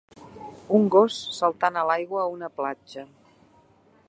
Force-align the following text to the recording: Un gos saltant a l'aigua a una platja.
Un 0.77 0.87
gos 0.95 1.19
saltant 1.41 1.79
a 1.83 1.87
l'aigua 1.91 2.25
a 2.25 2.35
una 2.39 2.53
platja. 2.59 3.09